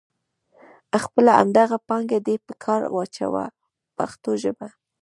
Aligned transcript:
خپله 1.03 1.31
همدغه 1.39 1.77
پانګه 1.87 2.19
دې 2.25 2.35
په 2.45 2.53
کار 2.63 2.81
واچوه 2.95 3.43
په 3.53 3.53
پښتو 3.97 4.31
ژبه. 4.41 4.67